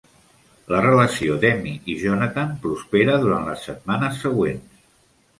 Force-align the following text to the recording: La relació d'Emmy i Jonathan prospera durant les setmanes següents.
La 0.69 0.77
relació 0.83 1.35
d'Emmy 1.43 1.73
i 1.93 1.97
Jonathan 2.03 2.55
prospera 2.63 3.19
durant 3.25 3.45
les 3.51 3.67
setmanes 3.69 4.17
següents. 4.23 4.81